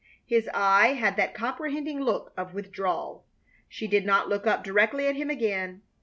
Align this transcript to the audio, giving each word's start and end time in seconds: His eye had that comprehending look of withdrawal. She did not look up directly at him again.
His 0.25 0.49
eye 0.51 0.93
had 0.93 1.15
that 1.17 1.35
comprehending 1.35 1.99
look 2.01 2.33
of 2.35 2.55
withdrawal. 2.55 3.23
She 3.69 3.87
did 3.87 4.03
not 4.03 4.27
look 4.29 4.47
up 4.47 4.63
directly 4.63 5.05
at 5.05 5.15
him 5.15 5.29
again. 5.29 5.83